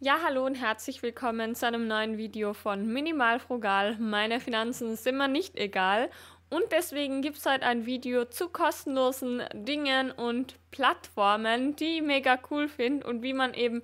[0.00, 3.96] Ja, hallo und herzlich willkommen zu einem neuen Video von Minimal Frugal.
[3.98, 6.08] Meine Finanzen sind mir nicht egal
[6.50, 12.38] und deswegen gibt es heute ein Video zu kostenlosen Dingen und Plattformen, die ich mega
[12.48, 13.82] cool finde und wie man eben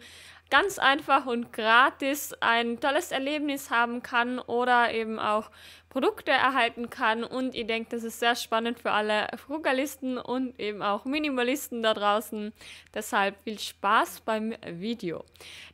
[0.51, 5.51] ganz einfach und gratis ein tolles Erlebnis haben kann oder eben auch
[5.95, 7.23] Produkte erhalten kann.
[7.23, 11.95] Und ich denke, das ist sehr spannend für alle Frugalisten und eben auch Minimalisten da
[11.95, 12.53] draußen.
[12.93, 15.25] Deshalb viel Spaß beim Video.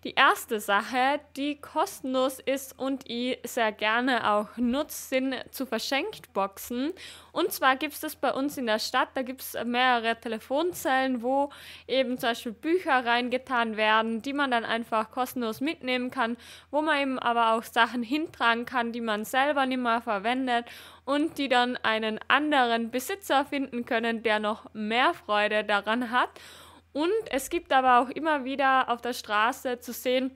[0.05, 6.35] Die erste Sache, die kostenlos ist und ich sehr gerne auch nutze, sind zu verschenkt
[6.35, 6.93] Boxen.
[7.33, 9.09] Und zwar gibt es das bei uns in der Stadt.
[9.15, 11.49] Da gibt es mehrere Telefonzellen, wo
[11.89, 16.37] eben zum Beispiel Bücher reingetan werden, die man dann einfach kostenlos mitnehmen kann,
[16.71, 20.67] wo man eben aber auch Sachen hintragen kann, die man selber nicht mehr verwendet
[21.05, 26.31] und die dann einen anderen Besitzer finden können, der noch mehr Freude daran hat.
[26.93, 30.33] Und es gibt aber auch immer wieder auf der Straße zu sehen,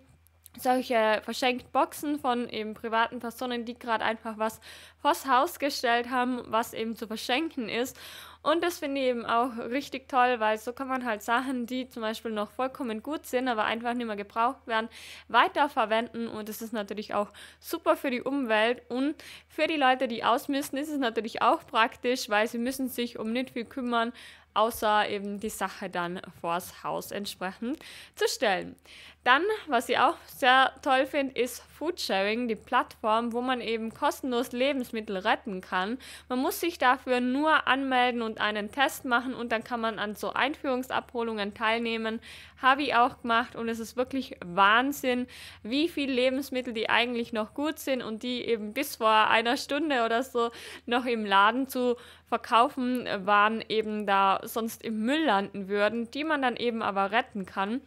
[0.60, 4.60] solche verschenkt Boxen von eben privaten Personen, die gerade einfach was
[5.02, 7.98] vors Haus gestellt haben, was eben zu verschenken ist.
[8.44, 11.88] Und das finde ich eben auch richtig toll, weil so kann man halt Sachen, die
[11.88, 14.90] zum Beispiel noch vollkommen gut sind, aber einfach nicht mehr gebraucht werden,
[15.28, 16.28] weiterverwenden.
[16.28, 17.28] Und das ist natürlich auch
[17.58, 18.82] super für die Umwelt.
[18.90, 19.14] Und
[19.48, 23.32] für die Leute, die ausmisten, ist es natürlich auch praktisch, weil sie müssen sich um
[23.32, 24.12] nicht viel kümmern,
[24.54, 27.78] außer eben die Sache dann vors Haus entsprechend
[28.14, 28.76] zu stellen.
[29.24, 34.52] Dann, was ich auch sehr toll finde, ist Foodsharing, die Plattform, wo man eben kostenlos
[34.52, 35.98] Lebensmittel retten kann.
[36.28, 40.14] Man muss sich dafür nur anmelden und einen Test machen und dann kann man an
[40.14, 42.20] so Einführungsabholungen teilnehmen.
[42.60, 45.26] Habe ich auch gemacht und es ist wirklich Wahnsinn,
[45.62, 50.04] wie viele Lebensmittel, die eigentlich noch gut sind und die eben bis vor einer Stunde
[50.04, 50.50] oder so
[50.86, 51.96] noch im Laden zu
[52.28, 57.46] verkaufen waren, eben da sonst im Müll landen würden, die man dann eben aber retten
[57.46, 57.80] kann.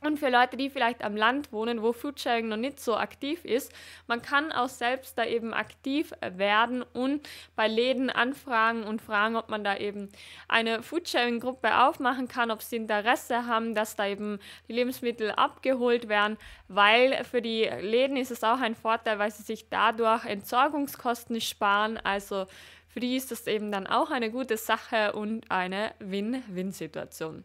[0.00, 3.72] Und für Leute, die vielleicht am Land wohnen, wo Foodsharing noch nicht so aktiv ist,
[4.06, 9.48] man kann auch selbst da eben aktiv werden und bei Läden anfragen und fragen, ob
[9.48, 10.08] man da eben
[10.46, 14.38] eine Foodsharing-Gruppe aufmachen kann, ob sie Interesse haben, dass da eben
[14.68, 16.38] die Lebensmittel abgeholt werden,
[16.68, 21.98] weil für die Läden ist es auch ein Vorteil, weil sie sich dadurch Entsorgungskosten sparen.
[21.98, 22.46] Also
[22.86, 27.44] für die ist das eben dann auch eine gute Sache und eine Win-Win-Situation.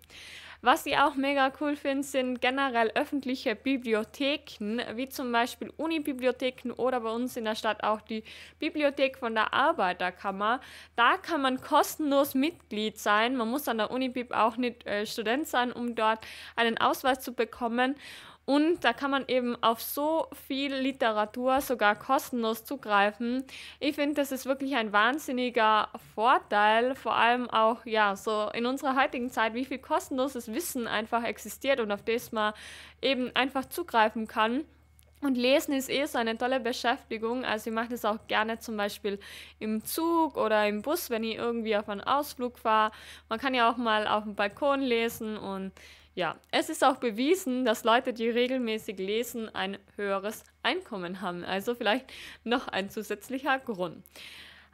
[0.66, 7.02] Was ich auch mega cool finde, sind generell öffentliche Bibliotheken, wie zum Beispiel Unibibliotheken oder
[7.02, 8.24] bei uns in der Stadt auch die
[8.60, 10.62] Bibliothek von der Arbeiterkammer.
[10.96, 13.36] Da kann man kostenlos Mitglied sein.
[13.36, 16.26] Man muss an der Unibib auch nicht äh, Student sein, um dort
[16.56, 17.96] einen Ausweis zu bekommen.
[18.46, 23.46] Und da kann man eben auf so viel Literatur sogar kostenlos zugreifen.
[23.80, 29.02] Ich finde, das ist wirklich ein wahnsinniger Vorteil, vor allem auch ja, so in unserer
[29.02, 32.54] heutigen Zeit, wie viel kostenloses Wissen einfach existiert und auf das man
[33.02, 34.66] eben einfach zugreifen kann.
[35.22, 37.46] Und Lesen ist eh so eine tolle Beschäftigung.
[37.46, 39.20] Also ich mache das auch gerne zum Beispiel
[39.58, 42.92] im Zug oder im Bus, wenn ich irgendwie auf einen Ausflug fahre.
[43.30, 45.72] Man kann ja auch mal auf dem Balkon lesen und
[46.16, 51.44] ja, es ist auch bewiesen, dass Leute, die regelmäßig lesen, ein höheres Einkommen haben.
[51.44, 52.06] Also vielleicht
[52.44, 54.04] noch ein zusätzlicher Grund.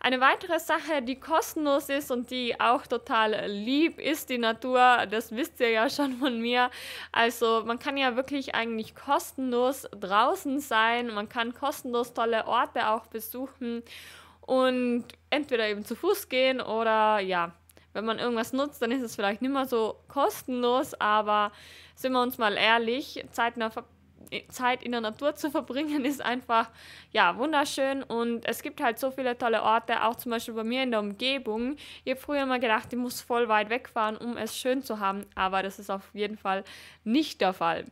[0.02, 5.36] Eine weitere Sache, die kostenlos ist und die auch total lieb ist, die Natur, das
[5.36, 6.72] wisst ihr ja schon von mir.
[7.12, 13.08] Also man kann ja wirklich eigentlich kostenlos draußen sein, man kann kostenlos tolle Orte auch
[13.08, 13.84] besuchen
[14.42, 17.52] und entweder eben zu Fuß gehen oder ja,
[17.94, 21.52] wenn man irgendwas nutzt, dann ist es vielleicht nicht mehr so kostenlos, aber
[21.96, 23.72] sind wir uns mal ehrlich, Zeit in der,
[24.50, 26.70] Zeit in der Natur zu verbringen ist einfach
[27.12, 30.84] ja wunderschön und es gibt halt so viele tolle Orte, auch zum Beispiel bei mir
[30.84, 31.76] in der Umgebung.
[32.04, 35.26] Ich habe früher mal gedacht, ich muss voll weit wegfahren, um es schön zu haben,
[35.36, 36.64] aber das ist auf jeden Fall
[37.04, 37.86] nicht der Fall.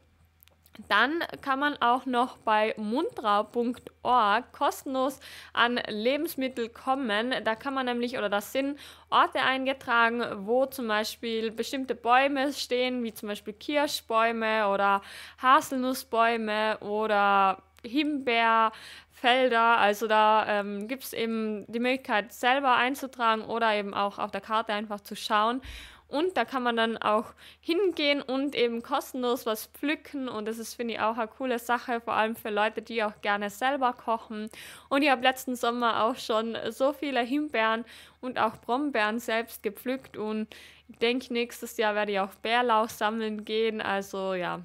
[0.88, 5.20] Dann kann man auch noch bei mundrau.org kostenlos
[5.54, 7.34] an Lebensmittel kommen.
[7.44, 8.80] Da kann man nämlich, oder das sind
[9.10, 15.02] Orte eingetragen, wo zum Beispiel bestimmte Bäume stehen, wie zum Beispiel Kirschbäume oder
[15.42, 19.78] Haselnussbäume oder Himbeerfelder.
[19.78, 24.42] Also da ähm, gibt es eben die Möglichkeit, selber einzutragen oder eben auch auf der
[24.42, 25.62] Karte einfach zu schauen.
[26.08, 30.30] Und da kann man dann auch hingehen und eben kostenlos was pflücken.
[30.30, 33.22] Und das ist, finde ich, auch eine coole Sache, vor allem für Leute, die auch
[33.22, 34.50] gerne selber kochen.
[34.90, 37.84] Und ich habe letzten Sommer auch schon so viele Himbeeren
[38.22, 40.16] und auch Brombeeren selbst gepflückt.
[40.16, 40.48] Und
[40.88, 43.82] ich denke, nächstes Jahr werde ich auch Bärlauch sammeln gehen.
[43.82, 44.62] Also ja,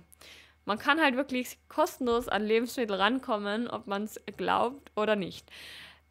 [0.64, 5.50] man kann halt wirklich kostenlos an Lebensmittel rankommen, ob man es glaubt oder nicht.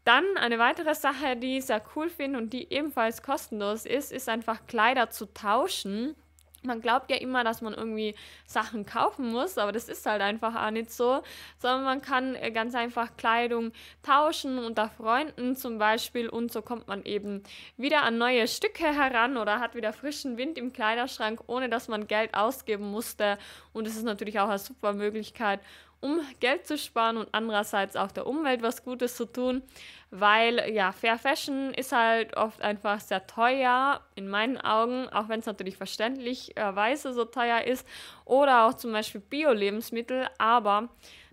[0.04, 4.30] Dann eine weitere Sache, die ich sehr cool finde und die ebenfalls kostenlos ist, ist
[4.30, 6.16] einfach Kleider zu tauschen.
[6.64, 8.16] man glaubt ja immer, dass man irgendwie
[8.46, 11.24] Sachen kaufen muss, aber das ist halt einfach auch nicht so,
[11.60, 13.72] sondern man kann äh, ganz einfach Kleidung
[14.04, 17.44] tauschen unter Freunden zum Beispiel und so kommt man eben
[17.78, 22.08] wieder an neue Stücke heran oder hat wieder frischen Wind im Kleiderschrank, ohne dass man
[22.08, 23.38] Geld ausgeben musste
[23.74, 25.62] und es ist natürlich auch eine super Möglichkeit,
[26.02, 29.62] um Geld zu sparen und andererseits auch der Umwelt was Gutes zu tun,
[30.10, 35.40] weil ja, Fair Fashion ist halt oft einfach sehr teuer, in meinen Augen, auch wenn
[35.40, 37.88] es natürlich verständlicherweise so teuer ist,
[38.26, 40.90] oder auch zum Beispiel Bio-Lebensmittel, aber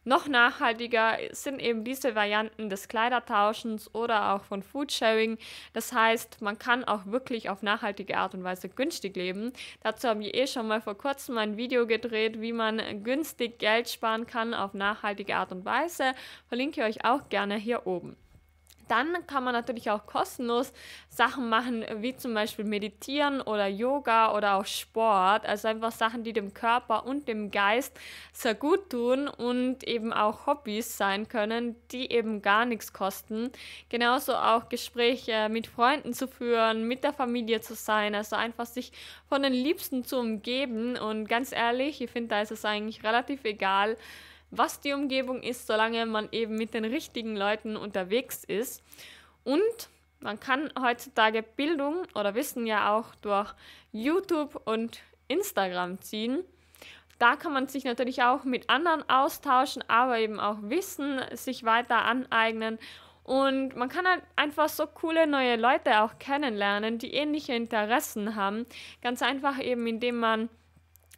[0.08, 5.37] noch nachhaltiger sind eben diese Varianten des Kleidertauschens oder auch von Foodsharing.
[5.75, 9.52] Das heißt, man kann auch wirklich auf nachhaltige Art und Weise günstig leben.
[9.82, 13.90] Dazu habe ich eh schon mal vor kurzem ein Video gedreht, wie man günstig Geld
[13.90, 16.14] sparen kann auf nachhaltige Art und Weise.
[16.49, 18.16] Verlinke ich euch auch gerne hier oben.
[18.88, 20.73] Dann kann man natürlich auch kostenlos
[21.08, 25.46] Sachen machen, wie zum Beispiel Meditieren oder Yoga oder auch Sport.
[25.46, 27.99] Also einfach Sachen, die dem Körper und dem Geist
[28.32, 33.50] sehr gut tun und eben auch Hobbys sein können, die eben gar nichts kosten.
[33.88, 38.14] Genauso auch Gespräche mit Freunden zu führen, mit der Familie zu sein.
[38.14, 38.93] Also einfach sich
[39.29, 40.96] von den Liebsten zu umgeben.
[40.96, 43.96] Und ganz ehrlich, ich finde, da ist es eigentlich relativ egal,
[44.50, 48.83] was die Umgebung ist, solange man eben mit den richtigen Leuten unterwegs ist.
[49.45, 49.89] Und
[50.21, 53.55] man kann heutzutage Bildung oder Wissen ja auch durch
[53.93, 56.45] YouTube und Instagram ziehen.
[57.19, 62.05] Da kann man sich natürlich auch mit anderen austauschen, aber eben auch Wissen sich weiter
[62.05, 62.79] aneignen.
[63.25, 68.65] Und man kann halt einfach so coole neue Leute auch kennenlernen, die ähnliche Interessen haben.
[69.03, 70.49] Ganz einfach eben, indem man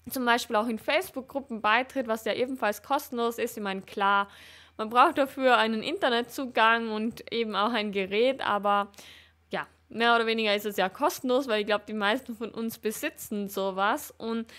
[0.08, 3.56] zum Beispiel auch in Facebook-Gruppen beitritt, was ja ebenfalls kostenlos ist.
[3.56, 4.28] Ich meine, klar,
[4.76, 8.90] man braucht dafür einen Internetzugang und eben auch ein Gerät, aber
[9.50, 12.78] ja, mehr oder weniger ist es ja kostenlos, weil ich glaube, die meisten von uns
[12.78, 14.50] besitzen sowas und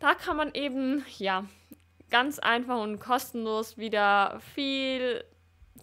[0.00, 1.44] da kann man eben, ja,
[2.10, 5.24] ganz einfach und kostenlos wieder viel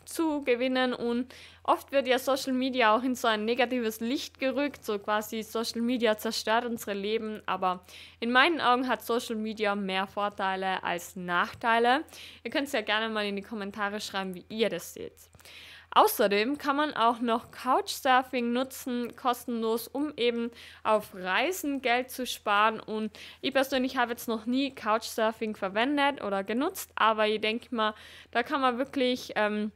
[0.05, 4.85] zu gewinnen und oft wird ja Social Media auch in so ein negatives Licht gerückt,
[4.85, 7.83] so quasi Social Media zerstört unsere Leben, aber
[8.19, 12.03] in meinen Augen hat Social Media mehr Vorteile als Nachteile.
[12.43, 15.13] Ihr könnt es ja gerne mal in die Kommentare schreiben, wie ihr das seht.
[15.97, 20.51] Außerdem kann man auch noch Couchsurfing nutzen, kostenlos, um eben
[20.83, 22.81] auf Reisen Geld zu sparen.
[22.81, 27.95] Und ich persönlich habe jetzt noch nie Couchsurfing verwendet oder genutzt, aber ich denke mal,
[28.31, 29.71] da kann man wirklich ähm,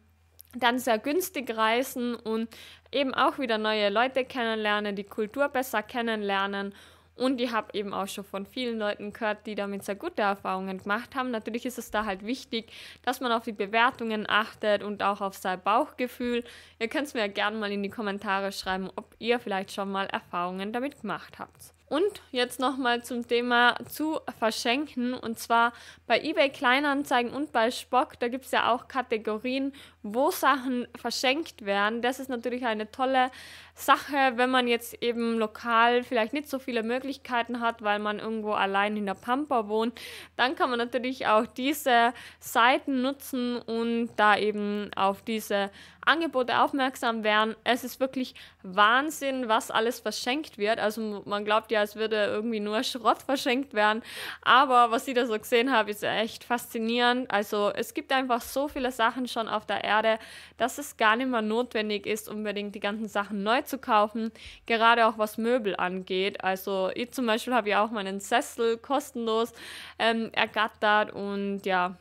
[0.55, 2.49] dann sehr günstig reisen und
[2.91, 6.73] eben auch wieder neue Leute kennenlernen, die Kultur besser kennenlernen.
[7.15, 10.77] Und ich habe eben auch schon von vielen Leuten gehört, die damit sehr gute Erfahrungen
[10.77, 11.31] gemacht haben.
[11.31, 12.71] Natürlich ist es da halt wichtig,
[13.03, 16.45] dass man auf die Bewertungen achtet und auch auf sein Bauchgefühl.
[16.79, 19.91] Ihr könnt es mir ja gerne mal in die Kommentare schreiben, ob ihr vielleicht schon
[19.91, 21.73] mal Erfahrungen damit gemacht habt.
[21.89, 25.15] Und jetzt nochmal zum Thema zu verschenken.
[25.15, 25.74] Und zwar
[26.06, 31.65] bei eBay Kleinanzeigen und bei Spock, da gibt es ja auch Kategorien, wo Sachen verschenkt
[31.65, 32.01] werden.
[32.03, 33.31] Das ist natürlich eine tolle
[33.79, 38.51] Sache, wenn man jetzt eben lokal vielleicht nicht so viele Möglichkeiten hat, weil man irgendwo
[38.51, 39.99] allein in der Pampa wohnt.
[40.35, 45.71] Dann kann man natürlich auch diese Seiten nutzen und da eben auf diese
[46.09, 47.55] Angebote aufmerksam werden.
[47.63, 48.33] Es ist wirklich
[48.63, 50.79] Wahnsinn, was alles verschenkt wird.
[50.79, 54.01] Also man glaubt ja, es würde irgendwie nur Schrott verschenkt werden.
[54.42, 57.30] Aber was ich da so gesehen habe, ist echt faszinierend.
[57.31, 60.19] Also es gibt einfach so viele Sachen schon auf der Erde,
[60.57, 64.31] dass es gar nicht mehr notwendig ist, unbedingt die ganzen Sachen neu zu kaufen.
[64.66, 66.44] Gerade auch was Möbel angeht.
[66.44, 69.54] Also ich zum Beispiel habe ja auch meinen Sessel kostenlos
[69.97, 71.97] ähm, ergattert und ja,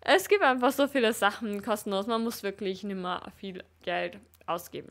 [0.00, 2.06] es gibt einfach so viele Sachen kostenlos.
[2.06, 4.90] Man muss wirklich nicht mehr viel Geld ausgeben.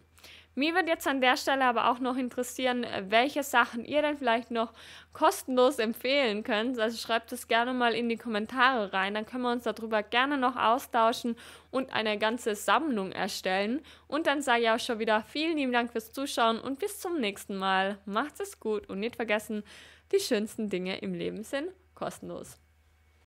[0.57, 4.49] Mir wird jetzt an der Stelle aber auch noch interessieren, welche Sachen ihr denn vielleicht
[4.49, 4.73] noch
[5.13, 6.79] kostenlos empfehlen könnt.
[6.79, 10.35] Also schreibt es gerne mal in die Kommentare rein, dann können wir uns darüber gerne
[10.35, 11.35] noch austauschen
[11.69, 13.81] und eine ganze Sammlung erstellen.
[14.07, 17.19] Und dann sage ich auch schon wieder vielen lieben Dank fürs Zuschauen und bis zum
[17.19, 17.99] nächsten Mal.
[18.05, 19.63] Macht es gut und nicht vergessen,
[20.11, 22.57] die schönsten Dinge im Leben sind kostenlos.